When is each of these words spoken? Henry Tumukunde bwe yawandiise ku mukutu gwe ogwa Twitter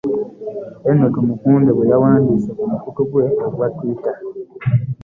Henry 0.83 1.11
Tumukunde 1.13 1.69
bwe 1.73 1.85
yawandiise 1.91 2.49
ku 2.57 2.63
mukutu 2.71 3.01
gwe 3.09 3.23
ogwa 3.45 3.67
Twitter 3.75 4.15